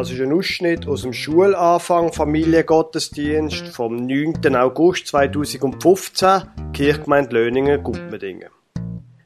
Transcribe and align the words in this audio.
Das 0.00 0.10
ist 0.10 0.20
ein 0.22 0.32
Ausschnitt 0.32 0.88
aus 0.88 1.02
dem 1.02 1.12
Schulanfang 1.12 2.10
Familiengottesdienst 2.10 3.68
vom 3.68 3.96
9. 3.96 4.56
August 4.56 5.08
2015, 5.08 6.40
Kirchgemeinde 6.72 7.36
Löningen, 7.36 7.82
Gutmedingen. 7.82 8.48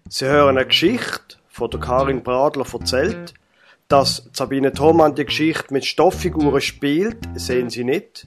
Sie 0.09 0.27
hören 0.27 0.57
eine 0.57 0.67
Geschichte 0.67 1.37
von 1.47 1.71
der 1.71 1.79
Karin 1.79 2.25
Bradler 2.25 2.67
erzählt. 2.73 3.35
Dass 3.87 4.29
Sabine 4.33 4.73
Thomann 4.73 5.15
die 5.15 5.27
Geschichte 5.27 5.73
mit 5.73 5.85
Stofffiguren 5.85 6.61
spielt, 6.61 7.19
sehen 7.37 7.71
Sie 7.71 7.85
nicht. 7.85 8.27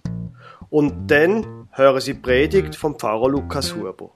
Und 0.70 1.12
dann 1.12 1.68
hören 1.72 2.00
Sie 2.00 2.14
Predigt 2.14 2.78
vom 2.78 2.98
Pfarrer 2.98 3.28
Lukas 3.28 3.76
Huber. 3.76 4.12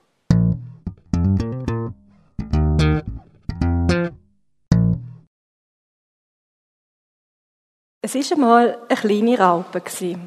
Es 8.14 8.32
war 8.32 8.38
einmal 8.38 8.78
eine 8.90 8.98
kleine 9.00 9.40
Raupe. 9.40 9.82
Sie 9.90 10.18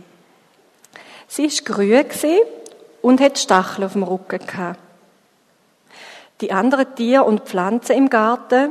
war 1.39 1.65
grün 1.65 2.41
und 3.03 3.21
hatte 3.21 3.41
Stacheln 3.41 3.85
auf 3.85 3.93
dem 3.93 4.05
Rücken. 4.05 4.77
Die 6.41 6.51
anderen 6.51 6.95
Tiere 6.95 7.25
und 7.25 7.43
Pflanzen 7.43 7.97
im 7.97 8.09
Garten 8.09 8.71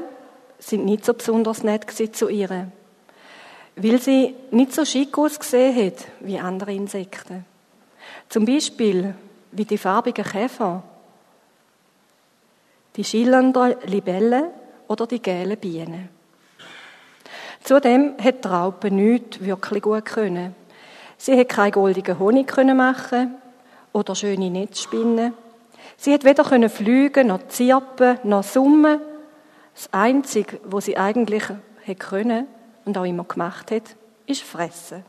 sind 0.57 0.85
nicht 0.85 1.05
so 1.05 1.13
besonders 1.13 1.63
nett 1.63 1.85
zu 2.15 2.27
ihr, 2.27 2.71
weil 3.75 4.01
sie 4.01 4.33
nicht 4.51 4.73
so 4.73 4.83
schick 4.83 5.17
ausgesehen 5.17 5.85
hat 5.85 6.05
wie 6.19 6.39
andere 6.39 6.73
Insekten. 6.73 7.45
Zum 8.29 8.45
Beispiel 8.45 9.13
wie 9.51 9.65
die 9.65 9.77
farbigen 9.77 10.25
Käfer, 10.25 10.81
die 12.95 13.03
schillernden 13.03 13.75
Libellen 13.85 14.45
oder 14.87 15.05
die 15.05 15.21
gelben 15.21 15.59
Bienen. 15.59 16.09
Zudem 17.63 18.15
hat 18.21 18.43
die 18.43 18.47
Raupe 18.47 18.91
nichts 18.91 19.39
wirklich 19.39 19.83
gut 19.83 20.05
können. 20.05 20.55
Sie 21.17 21.37
hat 21.39 21.49
keinen 21.49 21.71
goldigen 21.71 22.19
Honig 22.19 22.53
machen 22.57 23.35
oder 23.93 24.15
schöne 24.15 24.49
Netzspinnen. 24.49 25.33
Sie 25.95 26.13
hat 26.13 26.25
weder 26.25 26.43
können 26.43 26.69
fliegen, 26.69 27.27
noch 27.27 27.47
zirpen, 27.47 28.19
noch 28.23 28.43
summen. 28.43 28.99
Das 29.73 29.87
Einzige, 29.93 30.59
was 30.65 30.85
sie 30.85 30.97
eigentlich 30.97 31.43
hat 31.47 31.99
können 31.99 32.47
und 32.83 32.97
auch 32.97 33.05
immer 33.05 33.23
gemacht 33.23 33.71
hat, 33.71 33.95
ist 34.25 34.43
fressen. 34.43 35.05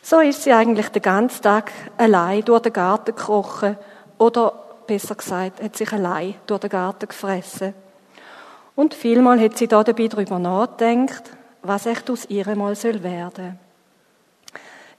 So 0.00 0.20
ist 0.20 0.44
sie 0.44 0.52
eigentlich 0.52 0.88
den 0.90 1.02
ganzen 1.02 1.42
Tag 1.42 1.72
allein 1.96 2.44
durch 2.44 2.62
den 2.62 2.72
Garten 2.72 3.14
gekrochen 3.14 3.76
oder 4.18 4.52
besser 4.86 5.16
gesagt, 5.16 5.62
hat 5.62 5.76
sich 5.76 5.92
allein 5.92 6.34
durch 6.46 6.60
den 6.60 6.70
Garten 6.70 7.08
gefressen. 7.08 7.74
Und 8.78 8.94
vielmal 8.94 9.40
hat 9.40 9.58
sie 9.58 9.66
da 9.66 9.82
dabei 9.82 10.06
darüber 10.06 10.38
nachgedacht, 10.38 11.24
was 11.62 11.84
echt 11.84 12.08
aus 12.10 12.26
ihr 12.26 12.54
mal 12.54 12.76
soll 12.76 13.02
werden. 13.02 13.58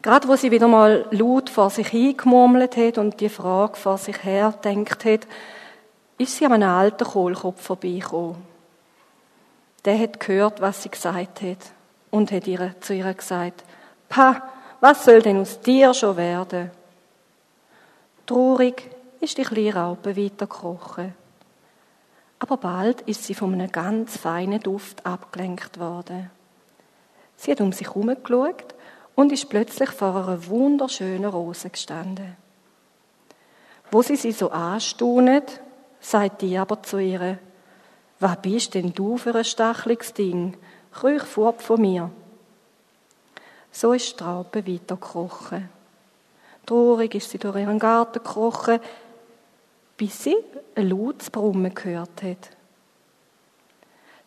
Gerade 0.02 0.28
wo 0.28 0.36
sie 0.36 0.52
wieder 0.52 0.68
mal 0.68 1.06
laut 1.12 1.50
vor 1.50 1.70
sich 1.70 1.88
hingemurmelt 1.88 2.76
hat 2.76 2.98
und 2.98 3.22
die 3.22 3.30
Frage 3.30 3.78
vor 3.78 3.98
sich 3.98 4.22
her 4.22 4.54
denkt 4.66 5.06
hat, 5.06 5.26
ist 6.18 6.36
sie 6.36 6.46
an 6.46 6.52
einem 6.52 6.70
alten 6.70 7.06
Kohlkopf 7.08 7.62
vorbeigekommen. 7.62 8.36
Der 9.86 9.98
hat 9.98 10.20
gehört, 10.20 10.60
was 10.60 10.84
sie 10.84 10.90
gesagt 10.90 11.42
hat 11.42 11.72
und 12.12 12.34
hat 12.34 12.48
ihr, 12.48 12.76
zu 12.82 12.94
ihr 12.94 13.14
gesagt, 13.14 13.64
Pa, 14.10 14.44
was 14.82 15.06
soll 15.06 15.22
denn 15.22 15.40
aus 15.40 15.62
dir 15.62 15.94
schon 15.94 16.18
werden? 16.18 16.70
Traurig 18.26 18.90
ist 19.22 19.38
die 19.38 19.44
kleine 19.44 19.76
Raupe 19.76 20.18
weitergekrochen. 20.18 21.14
Aber 22.40 22.58
bald 22.58 23.02
ist 23.02 23.26
sie 23.26 23.34
von 23.34 23.54
einem 23.54 23.72
ganz 23.72 24.18
feinen 24.18 24.62
Duft 24.62 25.06
abgelenkt 25.06 25.80
worden. 25.80 26.32
Sie 27.36 27.52
hat 27.52 27.62
um 27.62 27.74
sich 27.74 27.88
herum 27.88 28.12
geschaut 28.24 28.76
und 29.16 29.32
ist 29.32 29.50
plötzlich 29.50 29.90
vor 29.90 30.16
einer 30.16 30.48
wunderschönen 30.48 31.30
Rose 31.30 31.70
gestanden. 31.70 32.38
Wo 33.92 34.02
sie 34.02 34.16
sie 34.16 34.32
so 34.32 34.52
anstaunet, 34.52 35.62
sagt 36.00 36.42
die 36.42 36.58
aber 36.58 36.82
zu 36.84 37.00
ihr, 37.00 37.40
was 38.20 38.42
bist 38.42 38.74
denn 38.74 38.94
du 38.94 39.18
für 39.18 39.36
ein 39.36 39.46
stacheliges 39.46 40.14
Ding? 40.14 40.58
Krüch 40.94 41.24
fort 41.24 41.62
von 41.62 41.82
mir. 41.82 42.12
So 43.72 43.94
ist 43.94 44.20
die 44.20 44.24
Raupe 44.24 44.68
weitergekrochen. 44.68 45.70
Traurig 46.66 47.16
ist 47.16 47.30
sie 47.30 47.38
durch 47.38 47.58
ihren 47.58 47.80
Garten 47.80 48.22
gekrochen, 48.24 48.80
bis 50.00 50.24
sie 50.24 50.38
ein 50.76 50.90
lautes 50.90 51.30
Brummen 51.30 51.76
gehört 51.76 52.24
hat. 52.24 52.52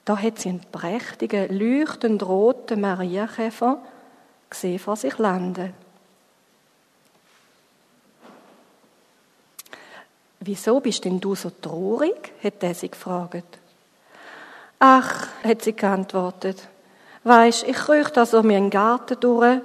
Da 0.04 0.18
hat 0.18 0.38
sie 0.38 0.50
einen 0.50 0.60
prächtigen, 0.70 1.48
leuchtend 1.48 2.22
roten 2.24 2.82
Marienkäfer 2.82 3.78
gesehen 4.50 4.78
vor 4.78 4.96
sich 4.96 5.16
landen. 5.16 5.72
Wieso 10.40 10.78
bist 10.80 11.06
denn 11.06 11.20
du 11.20 11.34
so 11.34 11.48
traurig? 11.48 12.32
hat 12.44 12.62
er 12.62 12.74
sie 12.74 12.90
gefragt. 12.90 13.58
Ach, 14.78 15.28
hat 15.42 15.62
sie 15.62 15.72
geantwortet. 15.72 16.68
Weisst, 17.24 17.66
ich 17.66 17.76
krieche 17.76 18.10
da 18.12 18.26
so 18.26 18.42
Garten 18.42 19.20
durch 19.20 19.60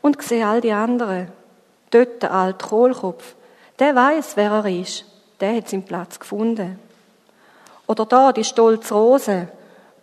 und 0.00 0.22
sehe 0.22 0.46
all 0.46 0.62
die 0.62 0.72
anderen. 0.72 1.30
Dort 1.90 2.22
der 2.22 2.32
alte 2.32 2.66
Kohlkopf. 2.66 3.34
Der 3.78 3.94
weiß, 3.94 4.36
wer 4.36 4.52
er 4.52 4.80
ist 4.80 5.11
der 5.42 5.56
hat 5.56 5.68
seinen 5.68 5.82
Platz 5.82 6.20
gefunden. 6.20 6.78
Oder 7.88 8.06
da 8.06 8.32
die 8.32 8.44
stolze 8.44 8.94
Rose, 8.94 9.48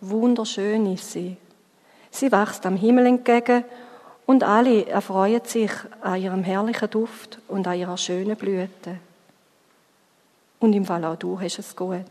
wunderschön 0.02 0.92
ist 0.92 1.10
sie. 1.10 1.36
Sie 2.10 2.30
wächst 2.30 2.66
am 2.66 2.76
Himmel 2.76 3.06
entgegen 3.06 3.64
und 4.26 4.44
alle 4.44 4.86
erfreuen 4.86 5.40
sich 5.44 5.72
an 6.02 6.20
ihrem 6.20 6.44
herrlichen 6.44 6.90
Duft 6.90 7.38
und 7.48 7.66
an 7.66 7.78
ihrer 7.78 7.96
schönen 7.96 8.36
Blüte. 8.36 8.98
Und 10.58 10.74
im 10.74 10.84
Fall 10.84 11.04
auch 11.06 11.16
du 11.16 11.40
hast 11.40 11.58
es 11.58 11.74
gut. 11.74 12.04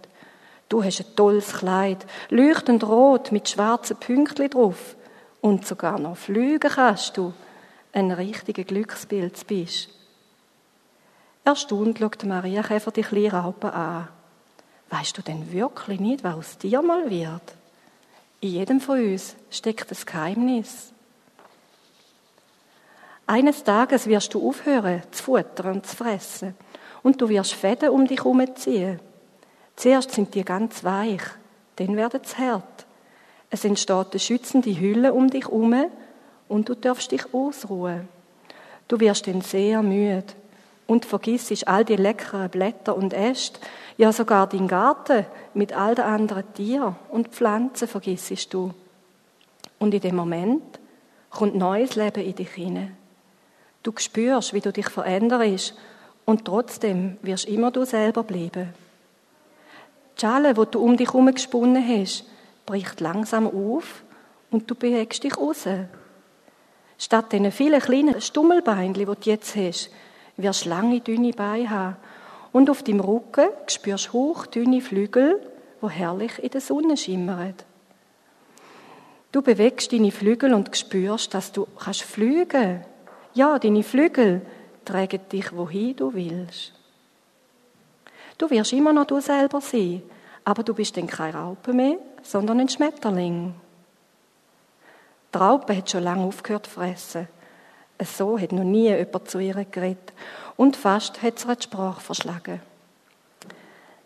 Du 0.68 0.84
hast 0.84 1.00
ein 1.00 1.16
tolles 1.16 1.54
Kleid, 1.54 2.06
leuchtend 2.30 2.84
rot 2.84 3.32
mit 3.32 3.48
schwarzen 3.48 3.98
Pünktchen 3.98 4.50
drauf. 4.50 4.96
Und 5.40 5.68
sogar 5.68 6.00
noch 6.00 6.18
fliegen 6.18 6.70
kannst 6.70 7.16
du. 7.16 7.32
Ein 7.94 8.12
richtiger 8.12 8.64
Glücksbild 8.64 9.46
bist. 9.48 9.99
Erstaunt 11.44 12.00
schaut 12.00 12.24
Maria 12.26 12.62
Käfer 12.62 12.92
die 12.92 13.02
kleine 13.02 13.34
Raupe 13.34 13.74
an. 13.74 14.08
Weißt 14.90 15.18
du 15.18 15.22
denn 15.22 15.52
wirklich 15.52 16.00
nicht, 16.00 16.24
was 16.24 16.36
aus 16.36 16.58
dir 16.58 16.82
mal 16.82 17.10
wird? 17.10 17.42
In 18.42 18.50
jedem 18.50 18.82
von 18.82 19.00
uns 19.00 19.36
steckt 19.50 19.90
das 19.92 20.06
Geheimnis. 20.06 20.92
Eines 23.28 23.64
Tages 23.64 24.08
wirst 24.08 24.34
du 24.34 24.48
aufhören 24.48 25.04
zu 25.12 25.24
futtern 25.24 25.74
und 25.74 25.86
zu 25.86 25.96
fressen 25.96 26.56
und 27.04 27.22
du 27.22 27.30
wirst 27.30 27.54
Fäden 27.54 27.90
um 27.90 28.08
dich 28.08 28.20
herumziehen. 28.20 29.00
Zuerst 29.76 30.12
sind 30.12 30.34
die 30.34 30.44
ganz 30.44 30.84
weich, 30.84 31.22
dann 31.76 31.96
werden 31.96 32.22
sie 32.24 32.38
hart. 32.38 32.86
Es 33.52 33.66
entsteht 33.66 34.12
eine 34.12 34.20
schützende 34.20 34.78
Hülle 34.80 35.14
um 35.14 35.30
dich 35.30 35.46
herum 35.46 35.86
und 36.48 36.70
du 36.70 36.76
darfst 36.76 37.12
dich 37.12 37.34
ausruhen. 37.34 38.08
Du 38.88 39.00
wirst 39.00 39.28
dann 39.28 39.42
sehr 39.42 39.84
müde 39.84 40.26
und 40.90 41.06
vergissest 41.06 41.68
all 41.68 41.86
die 41.86 41.98
leckeren 41.98 42.50
Blätter 42.50 42.98
und 42.98 43.14
Äste, 43.14 43.60
ja 43.98 44.12
sogar 44.12 44.50
den 44.50 44.68
Garten 44.68 45.28
mit 45.54 45.72
all 45.72 45.94
den 45.94 46.06
anderen 46.06 46.52
Tieren 46.56 46.96
und 47.10 47.28
Pflanzen 47.28 47.88
vergissest 47.88 48.52
du. 48.56 48.74
Und 49.78 49.94
in 49.94 50.02
dem 50.02 50.16
Moment 50.16 50.80
kommt 51.30 51.54
neues 51.56 51.96
Leben 51.96 52.24
in 52.24 52.34
dich 52.34 52.50
hinein. 52.50 52.98
Du 53.84 53.94
spürst, 53.98 54.54
wie 54.54 54.62
du 54.62 54.74
dich 54.74 54.90
veränderst 54.90 55.76
und 56.26 56.46
trotzdem 56.46 57.18
wirst 57.22 57.46
immer 57.46 57.70
du 57.70 57.86
selber 57.86 58.24
bleiben. 58.24 58.74
Die 60.18 60.22
Schale, 60.22 60.56
die 60.56 60.66
du 60.72 60.80
um 60.80 60.98
dich 60.98 61.10
herum 61.10 61.32
gesponnen 61.32 61.88
hast, 61.88 62.26
bricht 62.66 63.00
langsam 63.00 63.46
auf 63.46 64.04
und 64.50 64.70
du 64.70 64.74
bewegst 64.74 65.24
dich 65.24 65.38
raus. 65.38 65.68
Statt 66.98 67.32
diesen 67.32 67.52
vielen 67.52 67.80
kleinen 67.80 68.20
Stummelbeinchen, 68.20 68.96
die 68.96 69.06
du 69.06 69.16
jetzt 69.22 69.56
hast, 69.56 69.92
wirst 70.42 70.66
lange, 70.66 71.02
dünne 71.02 71.32
Beine 71.32 71.70
haben. 71.70 71.98
Und 72.52 72.70
auf 72.70 72.84
deinem 72.84 73.00
Rücken 73.00 73.50
spürst 73.68 74.08
du 74.08 74.14
hochdünne 74.14 74.82
Flügel, 74.82 75.40
wo 75.82 75.90
herrlich 75.90 76.42
in 76.42 76.50
der 76.50 76.62
Sonne 76.62 76.98
schimmern. 76.98 77.54
Du 79.32 79.42
bewegst 79.42 79.94
deine 79.94 80.12
Flügel 80.12 80.54
und 80.54 80.76
spürst, 80.76 81.34
dass 81.34 81.52
du 81.52 81.68
kannst 81.78 82.02
fliegen. 82.02 82.84
Ja, 83.36 83.60
deine 83.60 83.84
Flügel 83.84 84.42
tragen 84.86 85.22
dich 85.32 85.56
wohin 85.56 85.96
du 85.96 86.14
willst. 86.14 86.74
Du 88.40 88.50
wirst 88.50 88.74
immer 88.74 88.94
noch 88.94 89.06
du 89.06 89.20
selber 89.20 89.62
sein, 89.62 90.02
aber 90.46 90.64
du 90.64 90.74
bist 90.74 90.98
dann 90.98 91.06
keine 91.06 91.38
Raupe 91.38 91.74
mehr, 91.74 91.98
sondern 92.24 92.60
ein 92.60 92.70
Schmetterling. 92.70 93.54
Die 95.34 95.38
Raupe 95.38 95.78
hat 95.78 95.90
schon 95.90 96.04
lange 96.04 96.24
aufgehört 96.24 96.66
zu 96.66 96.72
fressen. 96.72 97.28
So 98.02 98.40
hat 98.40 98.52
noch 98.52 98.64
nie 98.64 98.90
jemand 98.90 99.30
zu 99.30 99.40
ihr 99.40 99.66
geredet. 99.66 100.14
Und 100.56 100.76
fast 100.76 101.22
hat 101.22 101.40
sie 101.40 101.56
die 101.56 101.64
Sprache 101.64 102.02
verschlagen. 102.02 102.62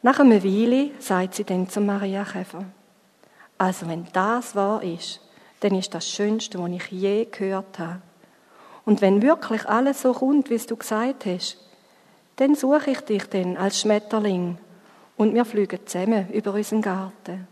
Nach 0.02 0.20
einer 0.20 0.44
Weile 0.44 0.92
sagt 1.00 1.36
sie 1.36 1.44
dann 1.44 1.70
zu 1.70 1.80
Maria 1.80 2.24
Käfer, 2.24 2.66
also 3.58 3.88
wenn 3.88 4.06
das 4.12 4.56
wahr 4.56 4.84
ist, 4.84 5.22
dann 5.62 5.76
ist 5.76 5.94
das 5.94 6.10
Schönste, 6.10 6.60
was 6.60 6.72
ich 6.72 6.92
je 6.92 7.26
gehört 7.26 7.80
habe. 7.80 8.02
Und 8.86 9.02
wenn 9.02 9.22
wirklich 9.22 9.66
alles 9.68 10.02
so 10.02 10.12
kommt, 10.12 10.50
wie 10.50 10.58
du 10.58 10.76
gesagt 10.76 11.26
hast, 11.26 11.58
dann 12.36 12.56
suche 12.56 12.92
ich 12.92 13.02
dich 13.02 13.30
dann 13.30 13.56
als 13.56 13.80
Schmetterling 13.80 14.58
und 15.16 15.34
wir 15.34 15.46
fliegen 15.46 15.80
zusammen 15.86 16.30
über 16.32 16.54
unseren 16.54 16.82
Garten. 16.82 17.48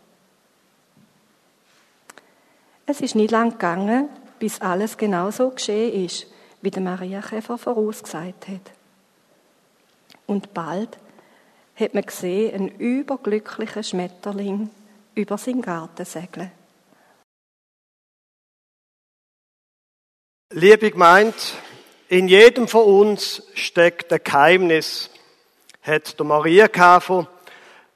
Es 2.86 3.00
ist 3.00 3.16
nicht 3.16 3.32
lang 3.32 3.52
gegangen, 3.52 4.10
bis 4.42 4.60
alles 4.60 4.98
genau 4.98 5.30
so 5.30 5.52
geschehen 5.52 6.04
ist, 6.04 6.26
wie 6.64 6.72
der 6.72 6.82
Maria 6.82 7.22
Käfer 7.22 7.60
vorausgesagt 7.60 8.48
hat. 8.48 8.72
Und 10.26 10.52
bald 10.56 10.98
hat 11.76 11.94
man 11.94 12.04
gesehen, 12.04 12.56
einen 12.56 12.70
überglücklichen 12.70 13.84
Schmetterling 13.84 14.72
über 15.14 15.38
seinen 15.38 15.62
Garten 15.62 16.06
segeln. 16.06 16.52
Liebe 20.50 20.90
Gemeinde, 20.90 21.38
in 22.10 22.28
jedem 22.28 22.68
von 22.68 22.86
uns 22.86 23.44
steckt 23.54 24.12
ein 24.12 24.22
Geheimnis, 24.24 25.12
hat 25.84 26.18
der 26.18 26.26
Maria 26.26 26.68
Käfer 26.68 27.28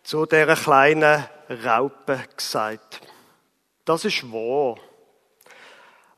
zu 0.04 0.28
der 0.28 0.56
kleinen 0.56 1.26
Raupe 1.66 2.20
gesagt. 2.38 3.02
Das 3.84 4.06
ist 4.06 4.32
wahr. 4.32 4.78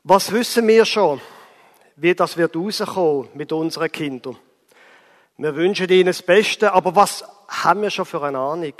Was 0.04 0.32
wissen 0.32 0.66
wir 0.68 0.84
schon, 0.84 1.20
wie 1.96 2.14
das 2.14 2.36
wird 2.36 2.56
rauskommen 2.56 3.28
mit 3.34 3.52
unseren 3.52 3.90
Kindern? 3.90 4.36
Wir 5.36 5.54
wünschen 5.54 5.88
ihnen 5.88 6.06
das 6.06 6.22
Beste, 6.22 6.72
aber 6.72 6.96
was 6.96 7.24
haben 7.48 7.82
wir 7.82 7.90
schon 7.90 8.06
für 8.06 8.22
eine 8.22 8.38
Ahnung? 8.38 8.74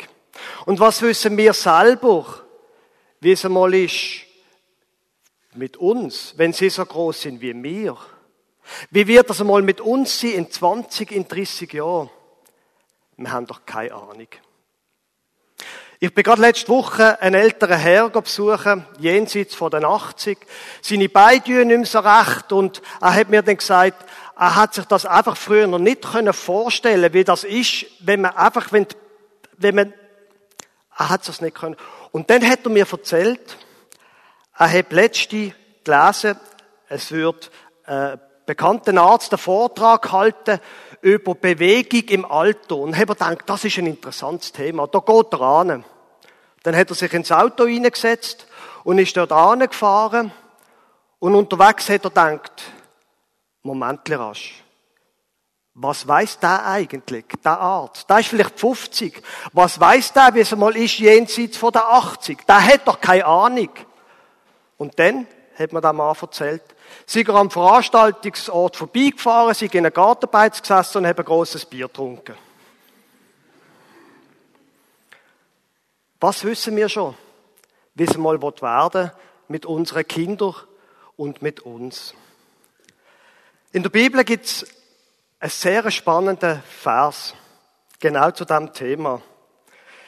Und 0.67 0.81
was 0.81 1.03
wissen 1.03 1.37
wir 1.37 1.53
selber, 1.53 2.45
wie 3.21 3.33
es 3.33 3.45
einmal 3.45 3.75
ist 3.75 4.23
mit 5.55 5.77
uns, 5.77 6.35
wenn 6.37 6.53
sie 6.53 6.71
so 6.71 6.85
groß 6.85 7.23
sind 7.23 7.41
wie 7.41 7.63
wir? 7.63 7.97
Wie 8.91 9.07
wird 9.07 9.31
das 9.31 9.41
einmal 9.41 9.63
mit 9.63 9.81
uns 9.81 10.21
sein 10.21 10.33
in 10.33 10.51
20, 10.51 11.13
in 11.13 11.27
30 11.27 11.73
Jahren? 11.73 12.11
Wir 13.17 13.33
haben 13.33 13.47
doch 13.47 13.65
keine 13.67 13.95
Ahnung. 13.95 14.29
Ich 16.01 16.15
bin 16.15 16.23
gerade 16.23 16.43
letzte 16.43 16.69
Woche 16.69 17.21
einen 17.21 17.35
älteren 17.35 17.77
Herr 17.77 18.09
besuchen, 18.11 18.87
jenseits 19.01 19.57
von 19.57 19.73
den 19.73 19.85
80. 19.85 20.39
Seine 20.81 21.09
Beine 21.09 21.65
nicht 21.65 21.77
mehr 21.77 21.87
so 21.87 21.99
recht 21.99 22.53
und 22.53 22.83
er 23.01 23.15
hat 23.15 23.31
mir 23.31 23.43
dann 23.43 23.57
gesagt, 23.57 24.09
er 24.39 24.55
hat 24.55 24.75
sich 24.75 24.85
das 24.85 25.07
einfach 25.07 25.37
früher 25.37 25.67
noch 25.67 25.81
nicht 25.81 26.05
vorstellen 26.05 27.03
können 27.03 27.15
wie 27.15 27.25
das 27.25 27.43
ist, 27.43 27.87
wenn 27.99 28.21
man 28.21 28.37
einfach, 28.37 28.71
wenn, 28.71 28.87
wenn 29.57 29.75
man, 29.75 29.93
er 30.97 31.09
hat 31.09 31.29
es 31.29 31.41
nicht 31.41 31.57
können. 31.57 31.75
Und 32.13 32.31
dann 32.31 32.49
hat 32.49 32.61
er 32.63 32.71
mir 32.71 32.87
erzählt, 32.89 33.57
er 34.57 34.73
hat 34.73 34.93
letzte 34.93 35.53
gelesen, 35.83 36.39
es 36.89 37.11
wird 37.11 37.51
äh, 37.87 38.19
bekannten 38.47 38.99
Arzt 38.99 39.33
einen 39.33 39.39
Vortrag 39.39 40.13
halten 40.13 40.61
über 41.01 41.35
Bewegung 41.35 42.09
im 42.09 42.25
Alter. 42.25 42.77
Und 42.77 42.97
habe 42.97 43.15
gedacht, 43.15 43.45
das 43.47 43.65
ist 43.65 43.79
ein 43.79 43.87
interessantes 43.87 44.53
Thema. 44.53 44.87
Da 44.87 45.01
geht 45.01 45.33
er 45.33 45.41
an. 45.41 45.85
Dann 46.63 46.77
hat 46.77 46.91
er 46.91 46.95
sich 46.95 47.13
ins 47.13 47.33
Auto 47.33 47.67
hineingesetzt 47.67 48.47
und 48.85 48.99
ist 48.99 49.17
dort 49.17 49.33
angefahren. 49.33 50.33
Und 51.19 51.35
unterwegs 51.35 51.89
hat 51.89 52.05
er 52.05 52.11
gedacht, 52.11 52.63
Moment 53.63 54.11
rasch. 54.11 54.63
Was 55.75 56.09
weiß 56.09 56.41
der 56.41 56.67
eigentlich, 56.67 57.27
der 57.45 57.61
Arzt? 57.61 58.11
Der 58.11 58.19
ist 58.19 58.29
vielleicht 58.29 58.59
50. 58.59 59.23
Was 59.53 59.79
weiß 59.79 60.13
der, 60.13 60.35
wie 60.35 60.41
es 60.41 60.53
einmal 60.53 60.77
ist, 60.77 60.99
jenseits 60.99 61.57
von 61.57 61.71
der 61.71 61.89
80? 61.89 62.45
Der 62.47 62.65
hat 62.65 62.87
doch 62.87 63.01
keine 63.01 63.25
Ahnung. 63.25 63.71
Und 64.77 64.99
dann 64.99 65.29
hat 65.57 65.73
man 65.73 65.83
dem 65.83 65.97
Mann 65.97 66.17
erzählt, 66.21 66.63
Sie 67.07 67.21
sind 67.21 67.31
am 67.31 67.51
Veranstaltungsort 67.51 68.77
vorbeigefahren, 68.77 69.55
sind 69.55 69.75
in 69.75 69.81
einer 69.81 69.91
Gartenbeiz 69.91 70.61
gesessen 70.61 70.99
und 70.99 71.07
haben 71.07 71.19
ein 71.19 71.25
grosses 71.25 71.65
Bier 71.65 71.87
getrunken. 71.87 72.35
Was 76.21 76.45
wissen 76.45 76.77
wir 76.77 76.89
schon? 76.89 77.15
Wie 77.95 78.05
es 78.05 78.17
mal 78.17 78.41
werden 78.41 79.11
mit 79.49 79.67
unseren 79.67 80.07
Kindern 80.07 80.55
und 81.17 81.43
mit 81.43 81.61
uns. 81.61 82.15
In 83.73 83.83
der 83.83 83.91
Bibel 83.91 84.25
gibt 84.25 84.47
es 84.47 84.67
einen 85.41 85.51
sehr 85.51 85.91
spannenden 85.91 86.63
Vers, 86.63 87.35
genau 88.01 88.31
zu 88.31 88.45
diesem 88.45 88.73
Thema. 88.73 89.23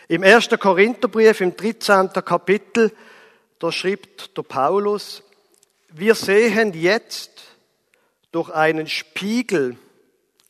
Im 0.08 0.24
1. 0.24 0.48
Korintherbrief, 0.58 1.40
im 1.40 1.56
13. 1.56 2.12
Kapitel, 2.24 2.92
da 3.60 3.70
schreibt 3.70 4.36
der 4.36 4.42
Paulus, 4.42 5.22
wir 5.92 6.14
sehen 6.14 6.72
jetzt 6.74 7.30
durch 8.32 8.50
einen 8.50 8.86
Spiegel 8.86 9.76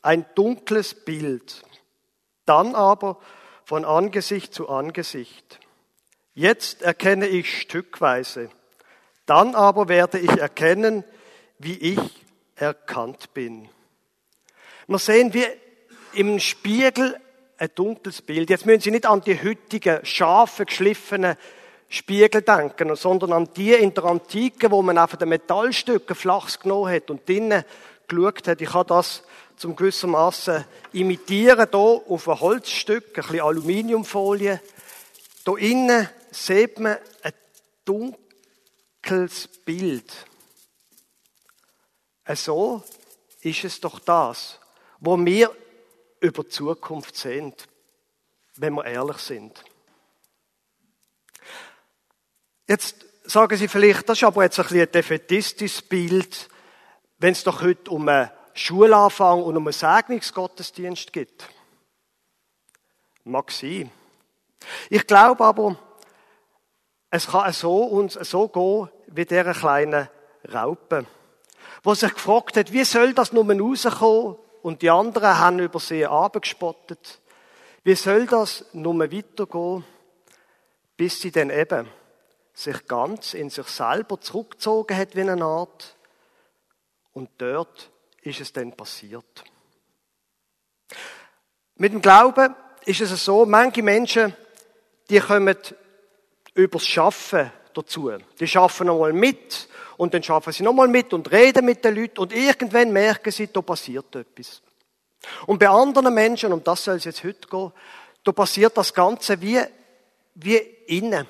ein 0.02 0.24
dunkles 0.34 0.94
Bild, 0.94 1.62
dann 2.46 2.74
aber 2.74 3.18
von 3.64 3.84
Angesicht 3.84 4.54
zu 4.54 4.68
Angesicht. 4.68 5.60
Jetzt 6.34 6.82
erkenne 6.82 7.26
ich 7.26 7.60
stückweise, 7.60 8.50
dann 9.26 9.54
aber 9.54 9.88
werde 9.88 10.18
ich 10.18 10.30
erkennen, 10.30 11.04
wie 11.58 11.76
ich 11.76 12.00
erkannt 12.56 13.32
bin. 13.34 13.68
Wir 14.86 14.98
sehen 14.98 15.34
wie 15.34 15.46
im 16.14 16.40
Spiegel 16.40 17.18
ein 17.58 17.70
dunkles 17.74 18.22
Bild. 18.22 18.50
Jetzt 18.50 18.66
müssen 18.66 18.80
Sie 18.80 18.90
nicht 18.90 19.06
an 19.06 19.20
die 19.20 19.40
heutigen, 19.40 20.04
scharfen, 20.04 20.66
geschliffenen 20.66 21.36
Spiegel 21.92 22.42
denken, 22.42 22.94
sondern 22.94 23.32
an 23.32 23.48
die 23.56 23.72
in 23.74 23.92
der 23.92 24.04
Antike, 24.04 24.70
wo 24.70 24.80
man 24.80 24.96
einfach 24.96 25.18
den 25.18 25.28
Metallstücke 25.28 26.14
flachs 26.14 26.60
genommen 26.60 26.94
hat 26.94 27.10
und 27.10 27.28
drinnen 27.28 27.64
geschaut 28.06 28.46
hat. 28.46 28.60
Ich 28.60 28.70
kann 28.70 28.86
das 28.86 29.24
zum 29.56 29.74
gewissen 29.74 30.10
Maße 30.10 30.64
imitieren, 30.92 31.66
hier 31.68 31.78
auf 31.78 32.28
ein 32.28 32.40
Holzstück, 32.40 33.08
ein 33.08 33.14
bisschen 33.14 33.40
Aluminiumfolie. 33.40 34.60
Hier 35.44 35.58
innen 35.58 36.08
sieht 36.30 36.78
man 36.78 36.96
ein 37.22 37.32
dunkles 37.84 39.48
Bild. 39.64 40.12
So 42.32 42.84
ist 43.40 43.64
es 43.64 43.80
doch 43.80 43.98
das, 43.98 44.60
wo 45.00 45.18
wir 45.18 45.50
über 46.20 46.44
die 46.44 46.50
Zukunft 46.50 47.16
sind, 47.16 47.66
wenn 48.54 48.74
wir 48.74 48.84
ehrlich 48.84 49.16
sind. 49.16 49.64
Jetzt 52.70 53.04
sagen 53.24 53.56
Sie 53.56 53.66
vielleicht, 53.66 54.08
das 54.08 54.18
ist 54.18 54.22
aber 54.22 54.44
jetzt 54.44 54.56
ein, 54.60 54.62
bisschen 54.62 54.82
ein 54.82 54.92
defetistisches 54.92 55.82
Bild, 55.82 56.48
wenn 57.18 57.32
es 57.32 57.42
doch 57.42 57.62
heute 57.62 57.90
um 57.90 58.08
einen 58.08 58.30
Schulanfang 58.54 59.42
und 59.42 59.56
um 59.56 59.66
einen 59.66 59.72
Segnungsgottesdienst 59.72 61.12
geht. 61.12 61.48
Mag 63.24 63.50
sein. 63.50 63.90
Ich 64.88 65.04
glaube 65.04 65.44
aber, 65.44 65.76
es 67.10 67.26
kann 67.26 67.52
so 67.52 67.82
uns 67.86 68.14
so 68.14 68.46
gehen 68.46 68.88
wie 69.08 69.24
dieser 69.24 69.52
kleinen 69.52 70.08
Raupe, 70.54 71.06
wo 71.82 71.94
sich 71.94 72.14
gefragt 72.14 72.56
hat, 72.56 72.72
wie 72.72 72.84
soll 72.84 73.14
das 73.14 73.32
nun 73.32 73.50
rauskommen? 73.60 74.36
Und 74.62 74.82
die 74.82 74.90
anderen 74.90 75.40
haben 75.40 75.58
über 75.58 75.80
sie 75.80 76.06
abgespottet. 76.06 77.18
Wie 77.82 77.96
soll 77.96 78.26
das 78.26 78.64
nun 78.74 79.00
weitergehen, 79.00 79.84
bis 80.96 81.20
sie 81.20 81.32
dann 81.32 81.50
eben 81.50 81.88
sich 82.54 82.86
ganz 82.86 83.34
in 83.34 83.50
sich 83.50 83.66
selber 83.68 84.20
zurückgezogen 84.20 84.96
hat 84.96 85.16
wie 85.16 85.22
eine 85.22 85.44
Art. 85.44 85.96
Und 87.12 87.30
dort 87.38 87.90
ist 88.22 88.40
es 88.40 88.52
dann 88.52 88.72
passiert. 88.72 89.44
Mit 91.76 91.92
dem 91.92 92.02
Glauben 92.02 92.54
ist 92.84 93.00
es 93.00 93.24
so, 93.24 93.46
manche 93.46 93.82
Menschen, 93.82 94.34
die 95.08 95.20
kommen 95.20 95.56
übers 96.54 96.86
Schaffen 96.86 97.50
dazu. 97.74 98.12
Die 98.38 98.46
schaffen 98.46 98.88
nochmal 98.88 99.12
mit 99.12 99.68
und 99.96 100.14
dann 100.14 100.22
schaffen 100.22 100.52
sie 100.52 100.62
nochmal 100.62 100.88
mit 100.88 101.12
und 101.12 101.30
reden 101.30 101.64
mit 101.64 101.84
den 101.84 101.94
Leuten 101.94 102.20
und 102.20 102.32
irgendwann 102.32 102.92
merken 102.92 103.30
sie, 103.30 103.48
da 103.48 103.62
passiert 103.62 104.14
etwas. 104.16 104.62
Und 105.46 105.58
bei 105.58 105.68
anderen 105.68 106.12
Menschen, 106.12 106.52
um 106.52 106.62
das 106.62 106.84
soll 106.84 106.96
es 106.96 107.04
jetzt 107.04 107.24
heute 107.24 107.48
gehen, 107.48 107.72
da 108.24 108.32
passiert 108.32 108.76
das 108.76 108.92
Ganze 108.92 109.40
wie, 109.40 109.60
wie 110.34 110.56
innen 110.86 111.26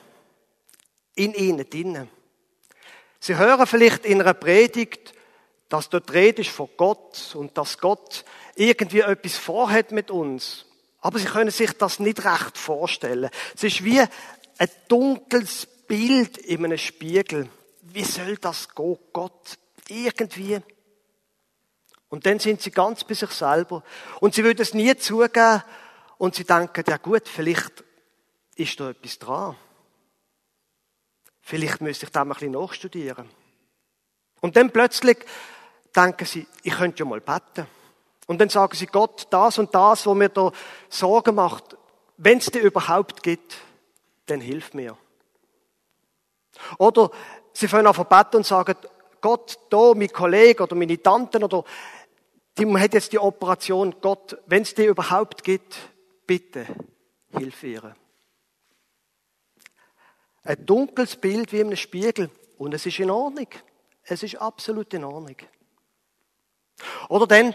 in 1.25 1.35
ihnen 1.35 1.69
drinnen. 1.69 2.09
Sie 3.19 3.37
hören 3.37 3.67
vielleicht 3.67 4.07
in 4.07 4.21
einer 4.21 4.35
Predigt, 4.35 5.13
dass 5.69 5.91
dort 5.91 6.13
Rede 6.13 6.41
ist 6.41 6.51
von 6.51 6.69
Gott 6.77 7.35
und 7.35 7.57
dass 7.57 7.79
Gott 7.79 8.25
irgendwie 8.57 9.01
etwas 9.01 9.37
vorhat 9.37 9.93
mit 9.93 10.11
uns. 10.11 10.65
Aber 11.01 11.19
sie 11.19 11.27
können 11.27 11.51
sich 11.51 11.73
das 11.73 12.01
nicht 12.01 12.25
recht 12.25 12.57
vorstellen. 12.57 13.31
Es 13.55 13.63
ist 13.63 13.85
wie 13.85 14.01
ein 14.01 14.71
dunkles 14.89 15.67
Bild 15.87 16.39
in 16.39 16.65
einem 16.65 16.79
Spiegel. 16.79 17.49
Wie 17.83 18.05
soll 18.05 18.37
das 18.37 18.75
gehen? 18.75 18.99
Gott 19.13 19.59
irgendwie. 19.89 20.61
Und 22.09 22.27
dann 22.27 22.39
sind 22.39 22.61
sie 22.63 22.71
ganz 22.71 23.05
bei 23.05 23.15
sich 23.15 23.31
selber. 23.31 23.85
Und 24.21 24.35
sie 24.35 24.45
würden 24.45 24.61
es 24.61 24.75
nie 24.75 24.97
zugeben. 24.97 25.63
Und 26.19 26.35
sie 26.35 26.45
denken, 26.45 26.85
ja 26.89 26.97
gut, 26.97 27.29
vielleicht 27.29 27.85
ist 28.57 28.79
da 28.81 28.91
etwas 28.91 29.19
dran. 29.19 29.57
Vielleicht 31.51 31.81
müsste 31.81 32.07
ich 32.07 32.13
da 32.13 32.25
mal 32.25 32.35
ein 32.35 32.39
bisschen 32.39 32.53
nachstudieren. 32.53 33.29
Und 34.41 34.57
dann 34.57 34.71
plötzlich 34.71 35.19
denken 35.95 36.25
sie, 36.25 36.47
ich 36.63 36.75
könnte 36.75 37.01
ja 37.01 37.05
mal 37.05 37.21
beten. 37.21 37.67
Und 38.29 38.41
dann 38.41 38.49
sagen 38.49 38.77
sie, 38.77 38.87
Gott, 38.87 39.27
das 39.31 39.59
und 39.59 39.75
das, 39.75 40.07
wo 40.07 40.15
mir 40.15 40.29
da 40.29 40.53
Sorgen 40.89 41.35
macht, 41.35 41.77
wenn 42.19 42.39
es 42.39 42.47
dir 42.47 42.63
überhaupt 42.63 43.25
gibt, 43.25 43.57
dann 44.27 44.41
hilf 44.41 44.75
mir. 44.75 44.97
Oder 46.79 47.11
sie 47.53 47.67
fangen 47.67 47.89
an 47.89 48.07
beten 48.09 48.37
und 48.37 48.47
sagen, 48.47 48.77
Gott, 49.21 49.59
da, 49.71 49.93
mein 49.95 50.13
Kollege 50.13 50.63
oder 50.63 50.77
meine 50.77 51.03
Tanten 51.03 51.43
oder 51.43 51.65
die 52.57 52.79
hat 52.79 52.95
jetzt 52.95 53.13
die 53.13 53.19
Operation, 53.19 53.97
Gott, 54.01 54.39
wenn 54.47 54.63
es 54.63 54.75
dir 54.75 54.89
überhaupt 54.89 55.43
gibt, 55.43 55.77
bitte, 56.27 56.67
hilf 57.37 57.63
ihr. 57.65 57.95
Ein 60.43 60.65
dunkles 60.67 61.17
Bild 61.17 61.53
wie 61.53 61.61
in 61.61 61.69
einem 61.69 61.77
Spiegel. 61.77 62.31
Und 62.59 62.75
es 62.75 62.87
ist 62.87 62.99
in 62.99 63.11
Ordnung. 63.11 63.49
Es 64.05 64.23
ist 64.23 64.37
absolut 64.37 64.93
in 64.95 65.05
Ordnung. 65.05 65.37
Oder 67.09 67.27
dann 67.27 67.55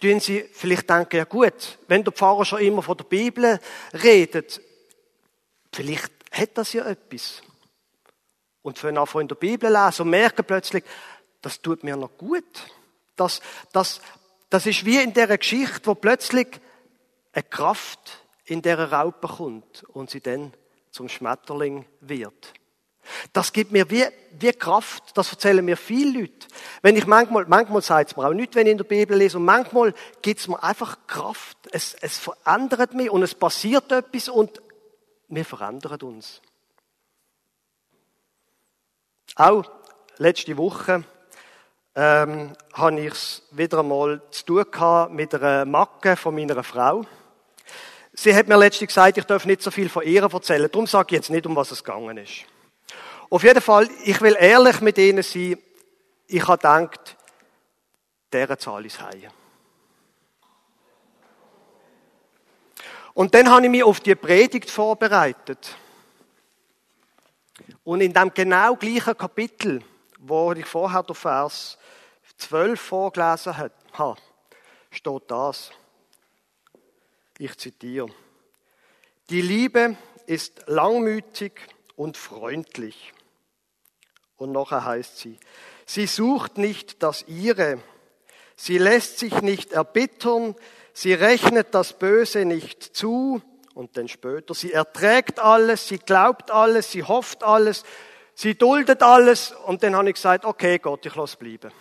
tun 0.00 0.20
sie 0.20 0.42
vielleicht 0.52 0.88
denken, 0.88 1.16
ja 1.16 1.24
gut, 1.24 1.78
wenn 1.88 2.04
der 2.04 2.12
Pfarrer 2.12 2.44
schon 2.44 2.60
immer 2.60 2.82
von 2.82 2.96
der 2.96 3.04
Bibel 3.04 3.60
redet, 3.92 4.60
vielleicht 5.72 6.12
hat 6.30 6.58
das 6.58 6.72
ja 6.72 6.86
etwas. 6.86 7.42
Und 8.62 8.78
fangen 8.78 8.98
an 8.98 9.06
in 9.20 9.28
der 9.28 9.34
Bibel 9.34 9.70
lesen 9.70 10.02
und 10.02 10.10
merken 10.10 10.44
plötzlich, 10.44 10.84
das 11.40 11.60
tut 11.60 11.84
mir 11.84 11.96
noch 11.96 12.16
gut. 12.16 12.66
Das, 13.16 13.40
das, 13.72 14.00
das 14.48 14.66
ist 14.66 14.84
wie 14.84 15.02
in 15.02 15.12
der 15.12 15.36
Geschichte, 15.36 15.86
wo 15.86 15.94
plötzlich 15.94 16.48
eine 17.32 17.42
Kraft 17.42 18.24
in 18.44 18.62
der 18.62 18.92
Raupe 18.92 19.28
kommt 19.28 19.84
und 19.84 20.10
sie 20.10 20.20
dann 20.20 20.52
zum 20.92 21.08
Schmetterling 21.08 21.86
wird. 22.00 22.54
Das 23.32 23.52
gibt 23.52 23.72
mir 23.72 23.90
wie, 23.90 24.04
wie 24.38 24.52
Kraft, 24.52 25.16
das 25.16 25.32
erzählen 25.32 25.64
mir 25.64 25.76
viele 25.76 26.20
Leute. 26.20 26.46
Wenn 26.82 26.96
ich 26.96 27.06
manchmal, 27.06 27.46
manchmal 27.46 27.82
sagt 27.82 28.12
es 28.12 28.16
mir 28.16 28.26
auch 28.26 28.32
nicht, 28.32 28.54
wenn 28.54 28.66
ich 28.66 28.72
in 28.72 28.78
der 28.78 28.84
Bibel 28.84 29.16
lese, 29.16 29.38
und 29.38 29.44
manchmal 29.44 29.92
gibt 30.20 30.40
es 30.40 30.46
mir 30.46 30.62
einfach 30.62 30.98
Kraft. 31.08 31.58
Es, 31.72 31.94
es 32.00 32.18
verändert 32.18 32.94
mich 32.94 33.10
und 33.10 33.22
es 33.22 33.34
passiert 33.34 33.90
etwas 33.90 34.28
und 34.28 34.62
wir 35.28 35.44
verändern 35.44 36.00
uns. 36.02 36.40
Auch 39.34 39.64
letzte 40.18 40.56
Woche 40.56 41.04
ähm, 41.94 42.52
habe 42.74 43.00
ich 43.00 43.12
es 43.12 43.42
wieder 43.50 43.80
einmal 43.80 44.22
zu 44.30 44.44
tun 44.44 44.64
gehabt 44.70 45.12
mit 45.12 45.34
einer 45.34 45.64
Macke 45.64 46.16
von 46.16 46.34
meiner 46.34 46.62
Frau. 46.62 47.04
Sie 48.14 48.34
hat 48.34 48.46
mir 48.46 48.58
letztlich 48.58 48.88
gesagt, 48.88 49.16
ich 49.16 49.24
darf 49.24 49.46
nicht 49.46 49.62
so 49.62 49.70
viel 49.70 49.88
von 49.88 50.02
ihr 50.02 50.22
erzählen. 50.22 50.70
Darum 50.70 50.86
sage 50.86 51.08
ich 51.10 51.12
jetzt 51.12 51.30
nicht, 51.30 51.46
um 51.46 51.56
was 51.56 51.70
es 51.70 51.82
gegangen 51.82 52.18
ist. 52.18 52.44
Auf 53.30 53.42
jeden 53.42 53.62
Fall, 53.62 53.88
ich 54.04 54.20
will 54.20 54.36
ehrlich 54.38 54.80
mit 54.82 54.98
Ihnen 54.98 55.22
sein. 55.22 55.56
Ich 56.26 56.46
habe 56.46 56.58
gedacht, 56.58 57.16
deren 58.30 58.58
Zahl 58.58 58.84
ist 58.84 59.00
heim. 59.00 59.30
Und 63.14 63.34
dann 63.34 63.50
habe 63.50 63.64
ich 63.64 63.70
mich 63.70 63.82
auf 63.82 64.00
die 64.00 64.14
Predigt 64.14 64.70
vorbereitet. 64.70 65.76
Und 67.84 68.00
in 68.00 68.12
dem 68.12 68.32
genau 68.32 68.76
gleichen 68.76 69.16
Kapitel, 69.16 69.82
wo 70.18 70.52
ich 70.52 70.66
vorher 70.66 71.02
den 71.02 71.14
Vers 71.14 71.78
12 72.38 72.80
vorgelesen 72.80 73.54
habe, 73.92 74.20
steht 74.90 75.22
das. 75.28 75.72
Ich 77.38 77.56
zitiere. 77.58 78.08
Die 79.30 79.42
Liebe 79.42 79.96
ist 80.26 80.64
langmütig 80.66 81.52
und 81.96 82.16
freundlich. 82.16 83.12
Und 84.36 84.52
nachher 84.52 84.84
heißt 84.84 85.18
sie, 85.18 85.38
sie 85.86 86.06
sucht 86.06 86.58
nicht 86.58 87.02
das 87.02 87.24
ihre, 87.28 87.80
sie 88.56 88.78
lässt 88.78 89.18
sich 89.18 89.40
nicht 89.40 89.72
erbittern, 89.72 90.56
sie 90.92 91.14
rechnet 91.14 91.74
das 91.74 91.98
Böse 91.98 92.44
nicht 92.44 92.82
zu, 92.82 93.40
und 93.74 93.96
dann 93.96 94.08
später, 94.08 94.54
sie 94.54 94.72
erträgt 94.72 95.38
alles, 95.38 95.88
sie 95.88 95.98
glaubt 95.98 96.50
alles, 96.50 96.90
sie 96.90 97.02
hofft 97.02 97.42
alles, 97.42 97.84
sie 98.34 98.54
duldet 98.54 99.02
alles, 99.02 99.52
und 99.66 99.82
dann 99.82 99.96
habe 99.96 100.10
ich 100.10 100.16
gesagt, 100.16 100.44
okay 100.44 100.78
Gott, 100.78 101.06
ich 101.06 101.14
lasse 101.14 101.36
bleiben. 101.36 101.72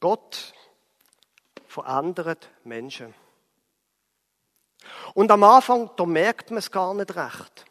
Gott 0.00 0.52
verändert 1.66 2.48
Menschen. 2.64 3.14
Und 5.14 5.30
am 5.30 5.42
Anfang, 5.42 5.90
da 5.96 6.06
merkt 6.06 6.50
man 6.50 6.58
es 6.58 6.70
gar 6.70 6.94
nicht 6.94 7.14
recht. 7.14 7.64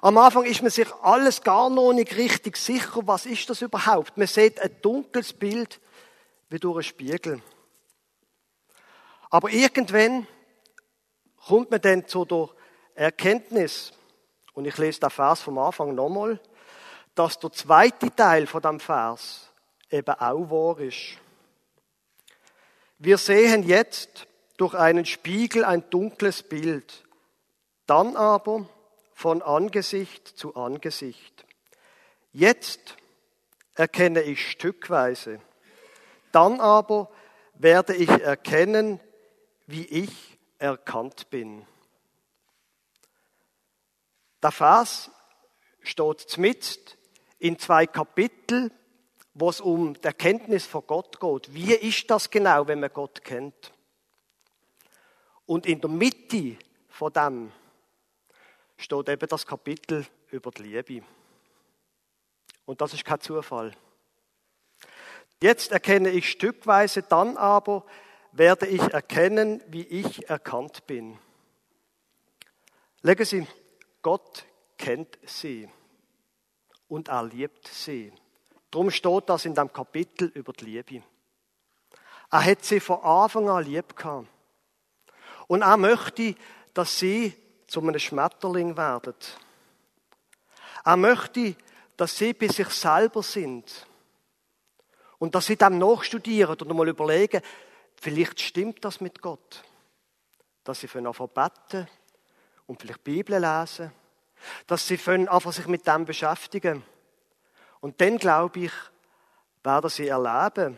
Am 0.00 0.16
Anfang 0.18 0.44
ist 0.44 0.62
man 0.62 0.70
sich 0.70 0.92
alles 1.02 1.42
gar 1.42 1.68
noch 1.68 1.92
nicht 1.92 2.16
richtig 2.16 2.56
sicher, 2.56 3.06
was 3.06 3.26
ist 3.26 3.48
das 3.50 3.62
überhaupt. 3.62 4.16
Man 4.16 4.26
sieht 4.26 4.60
ein 4.60 4.80
dunkles 4.80 5.32
Bild 5.32 5.80
wie 6.48 6.58
durch 6.58 6.76
einen 6.76 6.82
Spiegel. 6.84 7.42
Aber 9.30 9.50
irgendwann 9.50 10.26
kommt 11.46 11.70
man 11.70 11.80
dann 11.80 12.06
zu 12.06 12.24
der 12.24 12.48
Erkenntnis, 12.94 13.92
und 14.54 14.66
ich 14.66 14.78
lese 14.78 15.00
den 15.00 15.10
Vers 15.10 15.42
vom 15.42 15.58
Anfang 15.58 15.94
nochmal, 15.94 16.40
dass 17.14 17.38
der 17.38 17.52
zweite 17.52 18.14
Teil 18.14 18.46
von 18.46 18.62
dem 18.62 18.80
Vers 18.80 19.52
eben 19.90 20.14
auch 20.14 20.50
wahr 20.50 20.78
ist. 20.80 21.18
Wir 22.98 23.18
sehen 23.18 23.62
jetzt 23.62 24.26
durch 24.56 24.74
einen 24.74 25.04
Spiegel 25.04 25.64
ein 25.64 25.88
dunkles 25.90 26.42
Bild, 26.42 27.04
dann 27.86 28.16
aber 28.16 28.66
von 29.12 29.42
Angesicht 29.42 30.26
zu 30.26 30.56
Angesicht. 30.56 31.44
Jetzt 32.32 32.96
erkenne 33.74 34.22
ich 34.22 34.50
stückweise, 34.50 35.40
dann 36.32 36.60
aber 36.60 37.10
werde 37.54 37.94
ich 37.94 38.08
erkennen, 38.08 39.00
wie 39.66 39.84
ich 39.84 40.38
erkannt 40.58 41.28
bin. 41.28 41.66
Der 44.42 44.52
Vers 44.52 45.10
steht 45.82 46.38
mitten 46.38 46.80
in 47.38 47.58
zwei 47.58 47.86
Kapitel 47.86 48.70
wo 49.38 49.50
es 49.50 49.60
um 49.60 49.92
die 49.92 50.04
Erkenntnis 50.04 50.64
von 50.64 50.86
Gott 50.86 51.20
geht. 51.20 51.52
Wie 51.52 51.74
ist 51.74 52.10
das 52.10 52.30
genau, 52.30 52.66
wenn 52.66 52.80
man 52.80 52.90
Gott 52.90 53.22
kennt? 53.22 53.70
Und 55.44 55.66
in 55.66 55.78
der 55.78 55.90
Mitte 55.90 56.56
von 56.88 57.12
dem 57.12 57.52
steht 58.78 59.08
eben 59.10 59.28
das 59.28 59.46
Kapitel 59.46 60.06
über 60.30 60.50
die 60.50 60.62
Liebe. 60.62 61.06
Und 62.64 62.80
das 62.80 62.94
ist 62.94 63.04
kein 63.04 63.20
Zufall. 63.20 63.76
Jetzt 65.42 65.70
erkenne 65.70 66.08
ich 66.08 66.30
stückweise, 66.30 67.02
dann 67.02 67.36
aber 67.36 67.84
werde 68.32 68.66
ich 68.66 68.80
erkennen, 68.80 69.62
wie 69.68 69.82
ich 69.82 70.30
erkannt 70.30 70.86
bin. 70.86 71.18
Legen 73.02 73.24
Sie, 73.26 73.46
Gott 74.00 74.46
kennt 74.78 75.18
Sie 75.26 75.68
und 76.88 77.08
er 77.08 77.24
liebt 77.24 77.68
Sie. 77.68 78.14
Darum 78.70 78.90
steht 78.90 79.28
das 79.28 79.44
in 79.44 79.54
dem 79.54 79.72
Kapitel 79.72 80.30
über 80.34 80.52
die 80.52 80.64
Liebe. 80.64 81.02
Er 82.30 82.44
hat 82.44 82.64
sie 82.64 82.80
von 82.80 83.00
Anfang 83.02 83.48
an 83.48 83.64
lieb 83.64 83.96
gehabt. 83.96 84.26
Und 85.46 85.62
er 85.62 85.76
möchte, 85.76 86.34
dass 86.74 86.98
sie 86.98 87.34
zu 87.66 87.80
einem 87.80 87.98
Schmetterling 87.98 88.76
werden. 88.76 89.14
Er 90.84 90.96
möchte, 90.96 91.56
dass 91.96 92.16
sie 92.16 92.32
bei 92.32 92.48
sich 92.48 92.68
selber 92.68 93.22
sind. 93.22 93.86
Und 95.18 95.34
dass 95.34 95.46
sie 95.46 95.56
dem 95.56 95.78
nachstudieren 95.78 96.56
und 96.60 96.76
mal 96.76 96.88
überlegen, 96.88 97.40
vielleicht 98.00 98.40
stimmt 98.40 98.84
das 98.84 99.00
mit 99.00 99.22
Gott. 99.22 99.64
Dass 100.64 100.80
sie 100.80 100.88
anfangen 100.88 101.30
beten 101.32 101.88
und 102.66 102.80
vielleicht 102.80 103.04
Bibel 103.04 103.40
lesen. 103.40 103.92
Dass 104.66 104.86
sie 104.86 104.98
einfach 105.06 105.52
sich 105.52 105.66
mit 105.66 105.86
dem 105.86 106.04
beschäftigen. 106.04 106.82
Und 107.86 108.00
dann, 108.00 108.18
glaube 108.18 108.58
ich, 108.58 108.72
werden 109.62 109.90
sie 109.90 110.08
erleben, 110.08 110.76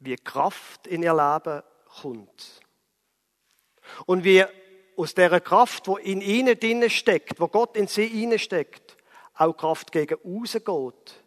wie 0.00 0.16
Kraft 0.16 0.88
in 0.88 1.04
ihr 1.04 1.14
Leben 1.14 1.62
kommt. 2.00 2.60
Und 4.06 4.24
wie 4.24 4.44
aus 4.96 5.14
der 5.14 5.40
Kraft, 5.40 5.86
wo 5.86 5.98
in 5.98 6.20
ihnen 6.20 6.58
drinnen 6.58 6.90
steckt, 6.90 7.38
wo 7.38 7.46
Gott 7.46 7.76
in 7.76 7.86
sie 7.86 8.06
ihnen 8.06 8.40
steckt, 8.40 8.96
auch 9.34 9.56
Kraft 9.56 9.92
gegen 9.92 10.18
geht. 10.20 11.24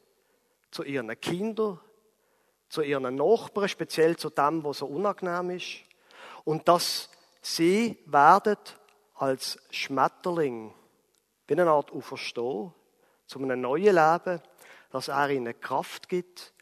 Zu 0.71 0.83
ihren 0.83 1.21
Kindern, 1.21 1.79
zu 2.67 2.81
ihren 2.81 3.15
Nachbarn, 3.15 3.69
speziell 3.69 4.17
zu 4.17 4.29
dem, 4.29 4.61
was 4.65 4.79
so 4.79 4.87
unangenehm 4.87 5.51
ist. 5.51 5.85
Und 6.43 6.67
dass 6.67 7.09
sie 7.41 7.97
werden 8.07 8.57
als 9.13 9.57
Schmetterling, 9.71 10.73
wie 11.47 11.53
eine 11.53 11.71
Art 11.71 11.93
Auferstehen, 11.93 12.73
zu 13.25 13.39
einem 13.39 13.61
neuen 13.61 13.95
Leben, 13.95 14.41
dass 14.95 15.09
er 15.09 15.29
ihnen 15.29 15.59
Kraft 15.59 16.07
gibt 16.07 16.53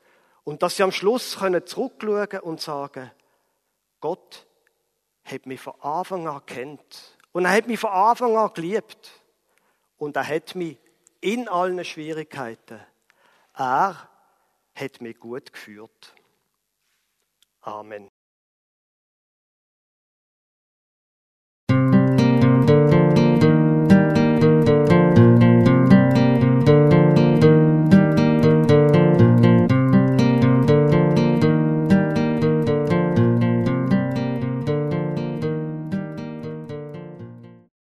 und 0.43 0.63
dass 0.63 0.77
sie 0.77 0.81
am 0.81 0.91
Schluss 0.91 1.37
können 1.37 1.67
zurückschauen 1.67 2.39
und 2.39 2.59
sagen, 2.59 3.11
Gott 3.99 4.47
hat 5.23 5.45
mich 5.45 5.61
von 5.61 5.79
Anfang 5.81 6.27
an 6.27 6.43
kennt 6.47 7.19
Und 7.31 7.45
er 7.45 7.51
hat 7.51 7.67
mich 7.67 7.79
von 7.79 7.91
Anfang 7.91 8.35
an 8.35 8.51
geliebt. 8.55 9.11
Und 9.97 10.15
er 10.15 10.27
hat 10.27 10.55
mich 10.55 10.79
in 11.21 11.47
allen 11.47 11.85
Schwierigkeiten, 11.85 12.79
er 13.53 14.09
hat 14.73 14.99
mich 14.99 15.19
gut 15.19 15.53
geführt. 15.53 16.15
Amen. 17.61 18.09